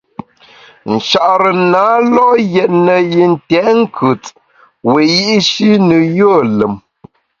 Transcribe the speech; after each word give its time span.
Nchare 0.93 1.51
na 1.71 1.85
lo’ 2.13 2.27
yètne 2.53 2.95
yi 3.11 3.23
ntèt 3.33 3.67
nkùt 3.81 4.23
wiyi’shi 4.91 5.69
ne 5.87 5.95
yùe 6.17 6.39
lùm. 6.57 6.75